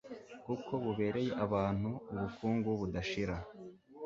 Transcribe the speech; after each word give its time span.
kuko 0.45 0.71
bubereye 0.83 1.31
abantu 1.45 1.89
ubukungu 2.13 2.69
budashira 2.79 3.37